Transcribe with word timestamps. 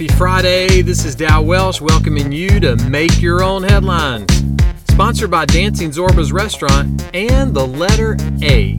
Happy 0.00 0.16
Friday. 0.16 0.80
This 0.80 1.04
is 1.04 1.14
Dow 1.14 1.42
Welsh 1.42 1.78
welcoming 1.78 2.32
you 2.32 2.58
to 2.60 2.74
Make 2.88 3.20
Your 3.20 3.42
Own 3.42 3.62
Headlines. 3.62 4.32
Sponsored 4.88 5.30
by 5.30 5.44
Dancing 5.44 5.90
Zorba's 5.90 6.32
Restaurant 6.32 7.04
and 7.14 7.52
the 7.52 7.66
letter 7.66 8.16
A. 8.42 8.78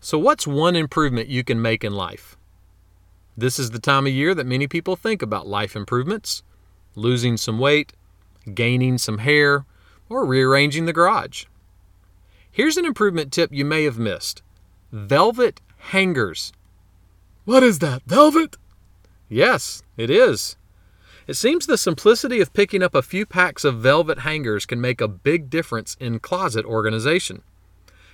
So, 0.00 0.18
what's 0.18 0.46
one 0.46 0.76
improvement 0.76 1.28
you 1.28 1.44
can 1.44 1.60
make 1.60 1.84
in 1.84 1.92
life? 1.92 2.38
This 3.36 3.58
is 3.58 3.70
the 3.70 3.78
time 3.78 4.06
of 4.06 4.14
year 4.14 4.34
that 4.34 4.46
many 4.46 4.66
people 4.66 4.96
think 4.96 5.20
about 5.20 5.46
life 5.46 5.76
improvements 5.76 6.42
losing 6.94 7.36
some 7.36 7.58
weight, 7.58 7.92
gaining 8.54 8.96
some 8.96 9.18
hair, 9.18 9.66
or 10.08 10.24
rearranging 10.24 10.86
the 10.86 10.94
garage. 10.94 11.44
Here's 12.50 12.78
an 12.78 12.86
improvement 12.86 13.30
tip 13.30 13.52
you 13.52 13.66
may 13.66 13.84
have 13.84 13.98
missed 13.98 14.40
velvet 14.90 15.60
hangers. 15.76 16.54
What 17.50 17.64
is 17.64 17.80
that, 17.80 18.02
velvet? 18.06 18.56
Yes, 19.28 19.82
it 19.96 20.08
is. 20.08 20.56
It 21.26 21.34
seems 21.34 21.66
the 21.66 21.76
simplicity 21.76 22.40
of 22.40 22.52
picking 22.52 22.80
up 22.80 22.94
a 22.94 23.02
few 23.02 23.26
packs 23.26 23.64
of 23.64 23.80
velvet 23.80 24.20
hangers 24.20 24.66
can 24.66 24.80
make 24.80 25.00
a 25.00 25.08
big 25.08 25.50
difference 25.50 25.96
in 25.98 26.20
closet 26.20 26.64
organization. 26.64 27.42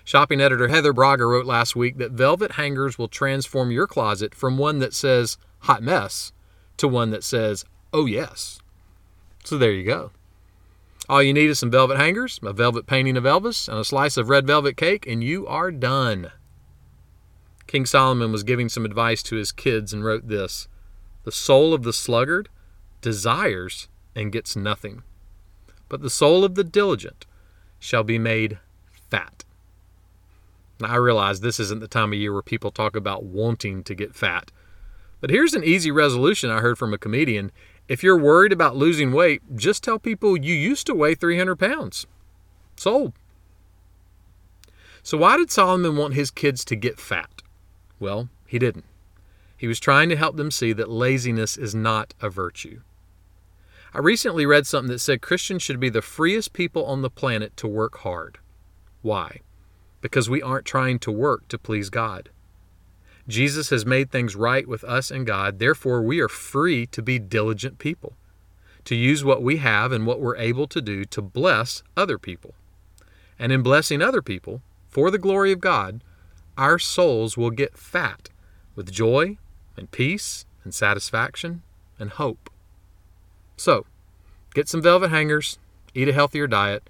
Shopping 0.05 0.41
editor 0.41 0.69
Heather 0.69 0.95
Braga 0.95 1.27
wrote 1.27 1.45
last 1.45 1.77
week 1.77 1.99
that 1.99 2.13
velvet 2.13 2.53
hangers 2.53 2.97
will 2.97 3.09
transform 3.09 3.71
your 3.71 3.87
closet 3.87 4.35
from 4.35 4.57
one 4.57 4.79
that 4.79 4.95
says 4.95 5.37
hot 5.59 5.83
mess 5.83 6.33
to 6.79 6.89
one 6.89 7.11
that 7.11 7.23
says 7.23 7.67
oh 7.93 8.07
yes. 8.07 8.59
So 9.45 9.59
there 9.59 9.71
you 9.71 9.85
go. 9.85 10.13
All 11.11 11.23
you 11.23 11.35
need 11.35 11.51
is 11.51 11.59
some 11.59 11.71
velvet 11.71 11.99
hangers, 11.99 12.41
a 12.43 12.55
velvet 12.55 12.87
painting 12.87 13.19
of 13.19 13.25
Elvis, 13.25 13.69
and 13.69 13.77
a 13.77 13.85
slice 13.85 14.17
of 14.17 14.31
red 14.31 14.47
velvet 14.47 14.79
cake, 14.79 15.07
and 15.07 15.23
you 15.23 15.47
are 15.47 15.71
done. 15.71 16.33
King 17.77 17.85
Solomon 17.85 18.33
was 18.33 18.43
giving 18.43 18.71
some 18.71 18.87
advice 18.87 19.23
to 19.25 19.37
his 19.37 19.53
kids 19.53 19.93
and 19.93 20.03
wrote 20.03 20.29
this 20.29 20.67
The 21.25 21.31
soul 21.31 21.75
of 21.75 21.83
the 21.83 21.93
sluggard 21.93 22.49
desires 23.03 23.89
and 24.15 24.33
gets 24.33 24.57
nothing, 24.57 25.03
but 25.91 26.01
the 26.01 26.09
soul 26.09 26.43
of 26.43 26.55
the 26.55 26.65
diligent 26.65 27.27
shall 27.79 28.03
be 28.03 28.19
made 28.19 28.61
fat. 29.11 29.45
Now, 30.81 30.89
I 30.89 30.97
realize 30.97 31.41
this 31.41 31.61
isn't 31.61 31.81
the 31.81 31.87
time 31.87 32.15
of 32.15 32.19
year 32.19 32.33
where 32.33 32.41
people 32.41 32.71
talk 32.71 32.97
about 32.97 33.25
wanting 33.25 33.85
to 33.85 33.95
get 33.95 34.15
fat, 34.15 34.51
but 35.21 35.29
here's 35.29 35.53
an 35.53 35.63
easy 35.63 35.91
resolution 35.91 36.49
I 36.49 36.61
heard 36.61 36.79
from 36.79 36.95
a 36.95 36.99
comedian. 36.99 37.53
If 37.89 38.03
you're 38.03 38.17
worried 38.17 38.55
about 38.55 38.75
losing 38.75 39.13
weight, 39.13 39.43
just 39.55 39.85
tell 39.85 39.99
people 39.99 40.35
you 40.35 40.55
used 40.55 40.87
to 40.87 40.95
weigh 40.95 41.15
300 41.15 41.57
pounds. 41.57 42.07
Sold. 42.77 43.13
So, 45.03 45.19
why 45.19 45.37
did 45.37 45.51
Solomon 45.51 45.95
want 45.99 46.15
his 46.15 46.31
kids 46.31 46.65
to 46.65 46.75
get 46.75 46.99
fat? 46.99 47.36
Well, 47.99 48.29
he 48.47 48.59
didn't. 48.59 48.85
He 49.57 49.67
was 49.67 49.81
trying 49.81 50.09
to 50.11 50.17
help 50.17 50.37
them 50.37 50.51
see 50.51 50.73
that 50.75 50.91
laziness 50.91 51.57
is 51.57 51.75
not 51.75 52.15
a 52.21 52.29
virtue. 52.29 52.81
I 53.95 54.01
recently 54.01 54.45
read 54.45 54.67
something 54.67 54.93
that 54.93 54.99
said 54.99 55.23
Christians 55.23 55.63
should 55.63 55.81
be 55.81 55.89
the 55.89 56.03
freest 56.03 56.53
people 56.53 56.85
on 56.85 57.01
the 57.01 57.09
planet 57.09 57.57
to 57.57 57.67
work 57.67 57.99
hard. 57.99 58.39
Why? 59.01 59.41
Because 60.03 60.29
we 60.29 60.43
aren't 60.43 60.67
trying 60.67 60.99
to 61.01 61.11
work 61.11 61.49
to 61.49 61.59
please 61.59 61.89
God. 61.89 62.29
Jesus 63.27 63.71
has 63.71 63.87
made 63.87 64.11
things 64.11 64.37
right 64.37 64.69
with 64.69 64.85
us 64.85 65.11
and 65.11 65.27
God, 65.27 65.59
therefore, 65.59 66.03
we 66.03 66.21
are 66.21 66.29
free 66.29 66.87
to 66.87 67.03
be 67.03 67.19
diligent 67.19 67.79
people, 67.79 68.13
to 68.85 68.95
use 68.95 69.25
what 69.25 69.43
we 69.43 69.57
have 69.57 69.91
and 69.91 70.07
what 70.07 70.21
we're 70.21 70.37
able 70.37 70.69
to 70.69 70.81
do 70.81 71.05
to 71.07 71.23
bless 71.23 71.83
other 71.97 72.19
people. 72.19 72.55
And 73.39 73.51
in 73.51 73.63
blessing 73.63 74.03
other 74.03 74.23
people, 74.23 74.63
for 74.89 75.11
the 75.11 75.19
glory 75.19 75.53
of 75.53 75.61
God, 75.61 76.03
our 76.57 76.79
souls 76.79 77.37
will 77.37 77.51
get 77.51 77.77
fat 77.77 78.29
with 78.75 78.93
joy 78.93 79.39
and 79.77 79.91
peace 79.91 80.47
and 80.65 80.75
satisfaction 80.75 81.63
and 81.99 82.11
hope. 82.11 82.51
So, 83.57 83.87
get 84.55 84.69
some 84.69 84.83
velvet 84.83 85.11
hangers, 85.11 85.59
eat 85.95 86.09
a 86.09 86.13
healthier 86.13 86.47
diet, 86.47 86.89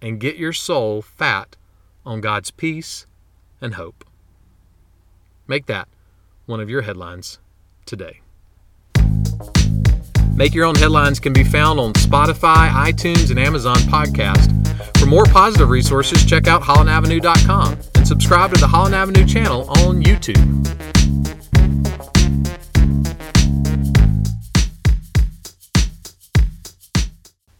and 0.00 0.20
get 0.20 0.36
your 0.36 0.52
soul 0.52 1.02
fat 1.02 1.56
on 2.04 2.20
God's 2.20 2.50
peace 2.50 3.06
and 3.60 3.74
hope. 3.74 4.04
Make 5.46 5.66
that 5.66 5.88
one 6.46 6.60
of 6.60 6.70
your 6.70 6.82
headlines 6.82 7.38
today. 7.84 8.20
Make 10.34 10.54
Your 10.54 10.66
Own 10.66 10.76
Headlines 10.76 11.18
can 11.18 11.32
be 11.32 11.42
found 11.42 11.80
on 11.80 11.94
Spotify, 11.94 12.70
iTunes, 12.70 13.30
and 13.30 13.40
Amazon 13.40 13.78
Podcast. 13.78 14.54
For 14.98 15.06
more 15.06 15.24
positive 15.24 15.68
resources, 15.68 16.24
check 16.24 16.46
out 16.46 16.62
hollandavenue.com 16.62 17.76
and 17.96 17.97
subscribe 18.08 18.50
to 18.50 18.58
the 18.58 18.66
Holland 18.66 18.94
Avenue 18.94 19.26
channel 19.26 19.68
on 19.68 20.02
YouTube. 20.02 20.38